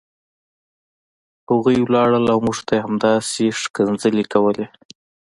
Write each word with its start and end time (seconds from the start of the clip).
هغوی 1.49 1.77
لاړل 1.93 2.25
او 2.33 2.39
موږ 2.45 2.57
ته 2.67 2.73
یې 2.77 2.83
همداسې 2.85 3.45
کنځلې 3.75 4.23
کولې 4.33 4.65